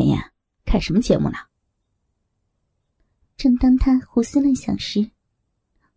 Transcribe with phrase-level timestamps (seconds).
[0.00, 0.32] 妍妍，
[0.64, 1.38] 看什么节目呢？
[3.36, 5.10] 正当他胡思乱想时，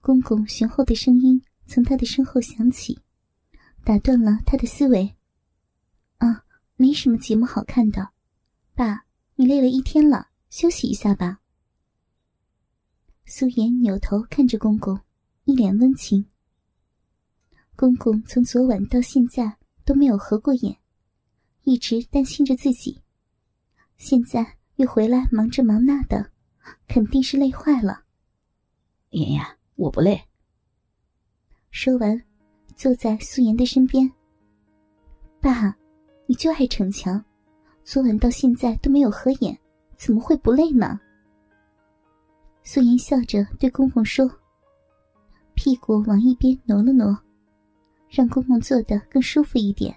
[0.00, 2.98] 公公雄厚的声音从他的身后响起，
[3.84, 5.14] 打断了他的思维。
[6.18, 6.44] 啊，
[6.76, 8.10] 没什么节目好看的，
[8.74, 9.04] 爸，
[9.36, 11.40] 你累了一天了，休息一下吧。
[13.24, 14.98] 苏妍扭头看着公公，
[15.44, 16.26] 一脸温情。
[17.76, 20.78] 公公从昨晚到现在都没有合过眼，
[21.62, 23.00] 一直担心着自己。
[23.98, 26.30] 现在又回来忙这忙那的，
[26.86, 28.04] 肯定是累坏了。
[29.10, 30.20] 妍妍，我不累。
[31.72, 32.22] 说完，
[32.76, 34.10] 坐在素颜的身边。
[35.40, 35.76] 爸，
[36.26, 37.22] 你就爱逞强，
[37.82, 39.58] 昨晚到现在都没有合眼，
[39.96, 40.98] 怎么会不累呢？
[42.62, 44.30] 素颜笑着对公公说，
[45.54, 47.18] 屁股往一边挪了挪，
[48.08, 49.92] 让公公坐得更舒服一点。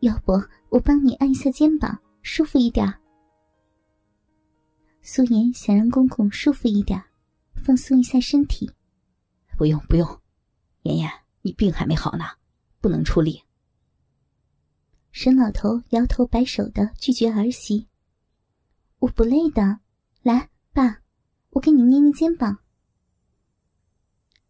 [0.00, 0.32] 要不
[0.70, 1.98] 我帮你按一下肩膀？
[2.24, 2.92] 舒服一点。
[5.02, 7.00] 苏颜想让公公舒服一点，
[7.54, 8.68] 放松一下身体。
[9.58, 10.08] 不用不用，
[10.84, 11.10] 妍妍，
[11.42, 12.24] 你病还没好呢，
[12.80, 13.42] 不能出力。
[15.12, 17.86] 沈老头摇头摆手的拒绝儿媳。
[19.00, 19.80] 我不累的，
[20.22, 21.02] 来，爸，
[21.50, 22.58] 我给你捏捏肩膀。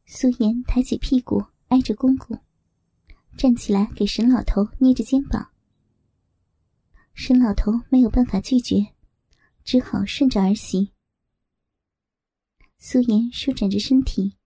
[0.06, 2.38] 苏颜抬起屁股挨着公公，
[3.36, 5.50] 站起来给沈老头捏着肩膀。
[7.14, 8.94] 沈老头没有办法拒绝，
[9.64, 10.90] 只好顺着儿媳。
[12.76, 14.36] 苏颜舒展着身体，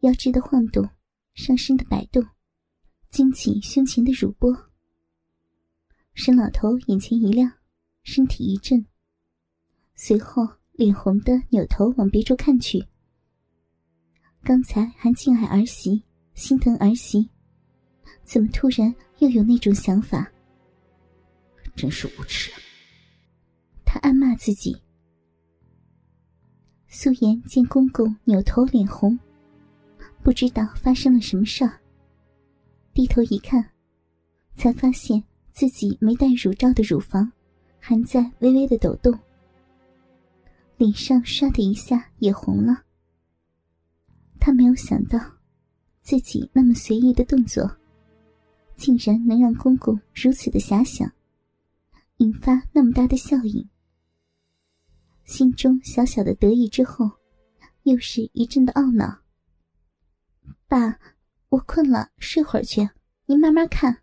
[0.00, 0.88] 腰肢的晃动，
[1.34, 2.24] 上身的摆动，
[3.08, 4.70] 惊起胸前的乳波。
[6.12, 7.50] 沈老头眼前一亮，
[8.02, 8.86] 身体一震，
[9.94, 12.86] 随后脸红的扭头往别处看去。
[14.42, 17.30] 刚才还敬爱儿媳、心疼儿媳，
[18.22, 20.30] 怎么突然又有那种想法？
[21.76, 22.50] 真是无耻！
[23.84, 24.76] 他暗骂自己。
[26.88, 29.18] 素颜见公公扭头脸红，
[30.22, 31.78] 不知道发生了什么事儿，
[32.94, 33.62] 低头一看，
[34.54, 35.22] 才发现
[35.52, 37.30] 自己没戴乳罩的乳房
[37.78, 39.16] 还在微微的抖动，
[40.78, 42.82] 脸上唰的一下也红了。
[44.40, 45.20] 他没有想到，
[46.00, 47.70] 自己那么随意的动作，
[48.76, 51.12] 竟然能让公公如此的遐想。
[52.18, 53.68] 引发那么大的效应，
[55.24, 57.10] 心中小小的得意之后，
[57.82, 59.22] 又是一阵的懊恼。
[60.66, 60.98] 爸，
[61.50, 62.88] 我困了，睡会儿去，
[63.26, 64.02] 您慢慢看。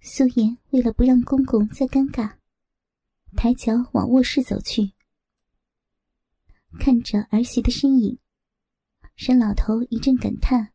[0.00, 2.38] 苏颜为了不让公公再尴尬，
[3.36, 4.92] 抬脚往卧室走去。
[6.78, 8.18] 看着儿媳的身影，
[9.14, 10.72] 沈老头一阵感叹。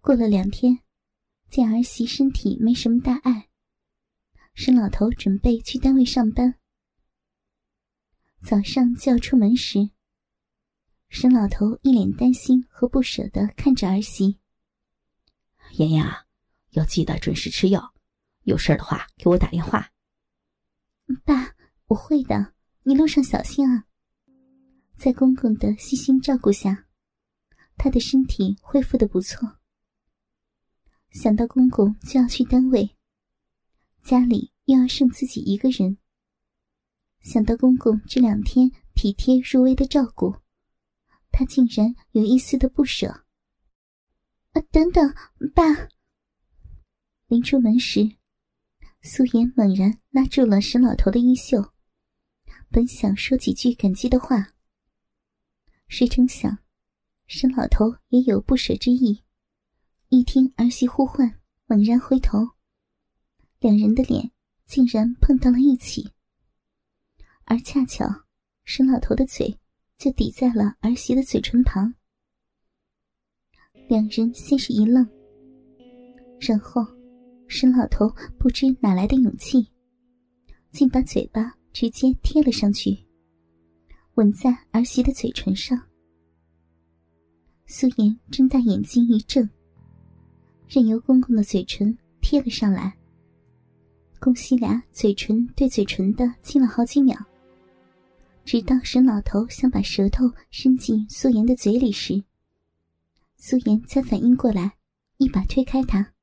[0.00, 0.78] 过了两天，
[1.50, 3.47] 见儿媳身体没什么大碍。
[4.60, 6.56] 沈老头准备去单位上班，
[8.42, 9.90] 早上就要出门时，
[11.08, 14.40] 沈老头一脸担心和不舍的看着儿媳
[15.78, 16.26] ：“妍妍啊，
[16.70, 17.94] 要记得准时吃药，
[18.42, 19.92] 有事的话给我打电话。
[21.24, 21.54] ”“爸，
[21.86, 23.84] 我会的，你路上小心啊。”
[24.98, 26.88] 在公公的细心照顾下，
[27.76, 29.60] 他的身体恢复的不错。
[31.10, 32.97] 想到公公就要去单位。
[34.02, 35.98] 家里又要剩自己一个人，
[37.20, 40.36] 想到公公这两天体贴入微的照顾，
[41.30, 43.24] 他竟然有一丝的不舍。
[44.52, 45.14] 啊，等等，
[45.54, 45.62] 爸！
[47.26, 48.16] 临出门时，
[49.02, 51.72] 素颜猛然拉住了沈老头的衣袖，
[52.70, 54.54] 本想说几句感激的话，
[55.86, 56.58] 谁成想，
[57.26, 59.22] 沈老头也有不舍之意，
[60.08, 62.57] 一听儿媳呼唤，猛然回头。
[63.60, 64.30] 两人的脸
[64.66, 66.08] 竟然碰到了一起，
[67.44, 68.06] 而恰巧
[68.64, 69.58] 沈老头的嘴
[69.96, 71.92] 就抵在了儿媳的嘴唇旁。
[73.88, 75.04] 两人先是一愣，
[76.40, 76.86] 然后
[77.48, 78.08] 沈老头
[78.38, 79.66] 不知哪来的勇气，
[80.70, 82.96] 竟把嘴巴直接贴了上去，
[84.14, 85.76] 吻在儿媳的嘴唇上。
[87.66, 89.48] 苏颜睁大眼睛一怔，
[90.68, 92.96] 任由公公的嘴唇贴了上来。
[94.20, 97.16] 公西俩嘴唇对嘴唇的亲了好几秒，
[98.44, 102.24] 直到沈老头想把舌头伸进素颜的嘴里时，
[103.36, 104.76] 素颜才反应过来，
[105.18, 106.14] 一把推开他。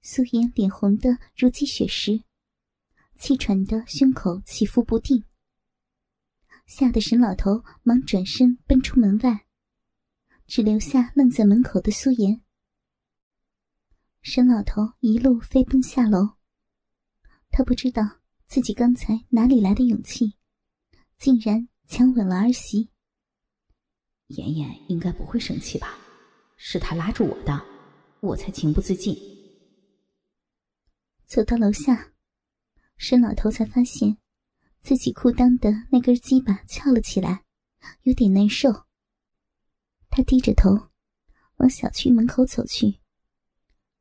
[0.00, 2.22] 素颜脸红的如积雪石，
[3.18, 5.22] 气喘的胸口起伏不定，
[6.66, 9.44] 吓得沈老头忙转身奔出门外，
[10.46, 12.40] 只留下愣在门口的苏颜。
[14.22, 16.37] 沈老头一路飞奔下楼。
[17.50, 18.02] 他不知道
[18.46, 20.34] 自己刚才哪里来的勇气，
[21.16, 22.90] 竟然强吻了儿媳。
[24.28, 25.98] 妍妍应该不会生气吧？
[26.56, 27.64] 是他拉住我的，
[28.20, 29.16] 我才情不自禁。
[31.24, 32.12] 走到楼下，
[32.96, 34.18] 沈老头才发现
[34.80, 37.44] 自己裤裆的那根鸡巴翘了起来，
[38.02, 38.86] 有点难受。
[40.10, 40.90] 他低着头
[41.56, 43.00] 往小区门口走去。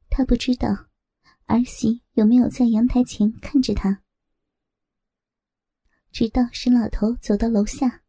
[0.10, 0.87] 他不知道
[1.48, 4.02] 儿媳有没有在阳台前看着他，
[6.12, 8.04] 直到沈老头走到楼下，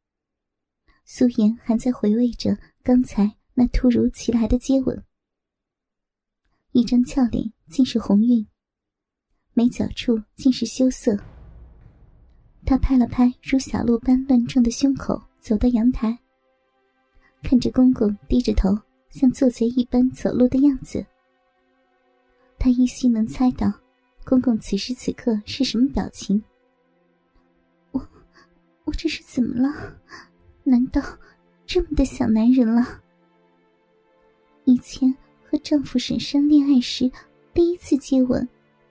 [1.05, 5.05] 苏妍还在回味着刚才那突如其来的接吻，
[6.73, 8.44] 一张俏脸尽是红晕，
[9.55, 11.17] 眉角处尽是羞涩。
[12.67, 16.19] 他拍了拍如小鹿般乱撞的胸口，走到阳台。
[17.44, 18.76] 看着公公低着头，
[19.11, 21.06] 像做贼一般走路的样子，
[22.58, 23.72] 他依稀能猜到
[24.25, 26.43] 公公此时此刻是什么表情。
[27.93, 28.08] 我，
[28.84, 29.96] 我这是怎么了？
[30.64, 31.00] 难道
[31.64, 33.00] 这么的想男人了？
[34.64, 35.14] 以前
[35.44, 37.10] 和丈夫沈山恋爱时，
[37.55, 38.46] 第一次接吻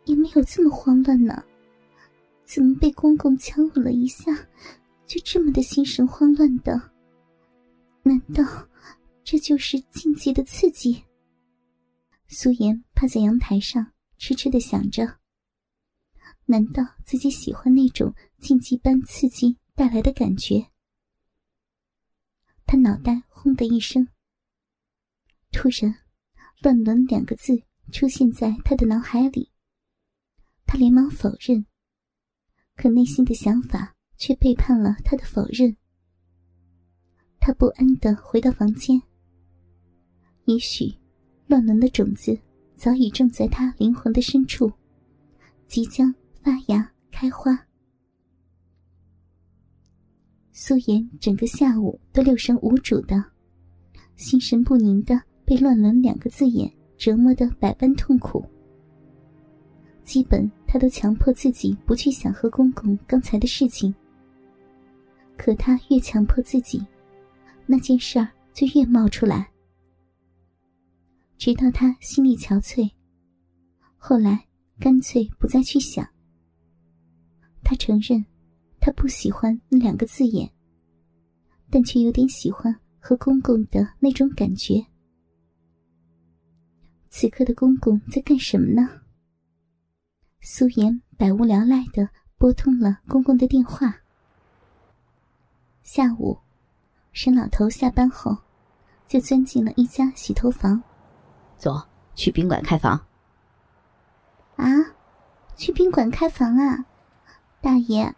[0.06, 1.44] 也没有这么慌乱呢，
[2.46, 4.34] 怎么被公公强吻了一下，
[5.06, 6.82] 就这么的心神慌乱的？
[8.02, 8.44] 难道
[9.24, 11.04] 这就是禁忌的刺激？
[12.30, 15.20] 苏妍趴在阳台上，痴痴的想着：
[16.46, 20.70] 难道自己喜欢那种禁忌般刺激带来的感觉？
[22.66, 24.10] 他脑袋轰的一声，
[25.52, 25.96] 突然
[26.62, 27.64] “乱伦”两个字
[27.94, 29.54] 出现在他的脑海里。
[30.66, 31.66] 他连忙否认，
[32.76, 35.78] 可内心的想法却背叛了他的否认。
[37.40, 39.02] 他不安的回到房间。
[40.44, 40.94] 也许，
[41.48, 42.38] 乱伦的种子
[42.76, 44.72] 早已种在他灵魂的深处，
[45.66, 47.58] 即将发芽开花。
[50.52, 53.24] 苏妍整个下午都六神无主的，
[54.16, 58.46] 心神不宁的被“乱伦”两个字眼折磨的百般痛苦。
[60.04, 63.94] 基本，他都强迫自己不去想和公公刚才的事情。
[65.38, 66.86] 可他越强迫自己。
[67.70, 69.50] 那件事儿就越冒出来，
[71.38, 72.92] 直到他心力憔悴，
[73.96, 74.48] 后来
[74.80, 76.08] 干脆不再去想。
[77.64, 78.26] 他承认，
[78.80, 80.52] 他不喜欢那两个字眼，
[81.70, 84.86] 但却有点喜欢和公公的那种感觉。
[87.10, 89.02] 此刻的公公在干什么呢？
[90.42, 93.96] 苏妍百无聊赖的拨通了公公的电话。
[95.84, 96.38] 下午。
[97.14, 98.38] 沈老头下班后，
[99.08, 100.84] 就钻进了一家洗头房。
[101.58, 101.82] 走
[102.16, 103.06] 去宾馆开房。
[104.56, 104.66] 啊，
[105.56, 106.86] 去宾馆开房啊？
[107.62, 108.14] 大爷，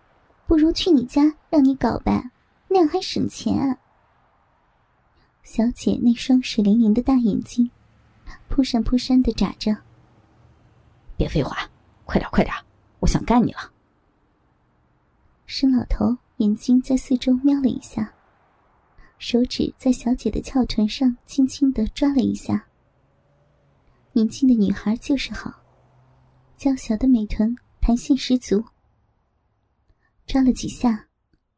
[0.45, 2.31] 不如去你家让你搞呗，
[2.67, 3.77] 那样还省钱。
[5.43, 7.71] 小姐那双水灵灵的大眼睛，
[8.47, 9.75] 扑闪扑闪的眨着。
[11.17, 11.57] 别废话，
[12.05, 12.53] 快点快点，
[12.99, 13.71] 我想干你了。
[15.45, 18.13] 沈老头眼睛在四周瞄了一下。
[19.17, 22.65] 手指在小姐的翘臀上轻轻的抓了一下。
[24.13, 25.63] 年轻的女孩就是好，
[26.57, 28.63] 娇小的美臀弹性十足。
[30.25, 31.07] 抓了几下，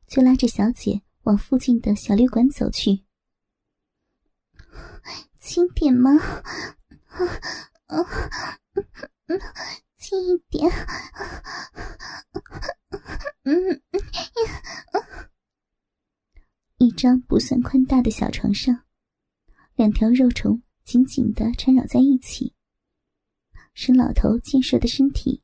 [0.08, 3.04] 就拉着小姐往附近的小旅馆走去。
[5.40, 6.12] 轻点吗？
[9.98, 10.72] 轻一点。
[13.44, 13.82] 嗯。
[16.78, 18.84] 一张不算宽大的小床上，
[19.76, 22.54] 两条肉虫紧紧的缠绕在一起。
[23.74, 25.42] 沈老头健硕的身体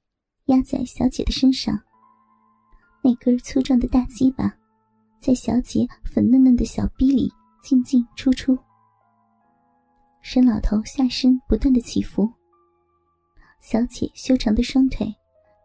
[0.47, 1.79] 压在小姐的身上，
[3.01, 4.53] 那根粗壮的大鸡巴
[5.21, 7.31] 在小姐粉嫩嫩的小逼里
[7.63, 8.57] 进进出出。
[10.21, 12.29] 沈老头下身不断的起伏，
[13.61, 15.07] 小姐修长的双腿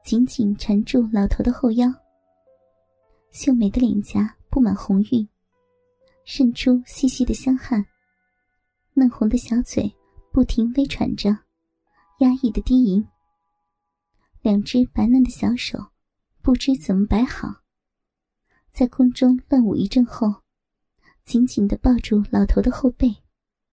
[0.04, 1.92] 紧紧缠住老头的后腰，
[3.32, 5.28] 秀美的脸颊布满红晕。
[6.24, 7.84] 渗出细细的香汗，
[9.02, 9.92] 嫩红的小嘴
[10.30, 11.36] 不停微喘着，
[12.20, 13.04] 压抑的低吟。
[14.42, 15.88] 两只白嫩的小手
[16.40, 17.62] 不知怎么摆好，
[18.70, 20.42] 在空中乱舞一阵后，
[21.24, 23.21] 紧紧的抱住老头的后背。